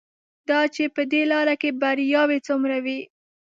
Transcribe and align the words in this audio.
دا 0.49 0.61
چې 0.75 0.83
په 0.95 1.01
دې 1.11 1.21
لاره 1.31 1.55
کې 1.61 1.69
بریاوې 1.81 2.39
څومره 2.47 2.77
وې. 2.85 2.99